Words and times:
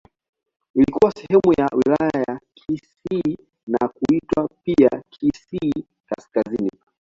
Ilikuwa 0.75 1.11
sehemu 1.11 1.53
ya 1.57 1.65
Wilaya 1.75 2.23
ya 2.27 2.39
Kisii 2.53 3.37
na 3.67 3.87
kuitwa 3.87 4.49
pia 4.63 4.89
Kisii 5.09 5.85
Kaskazini. 6.05 6.69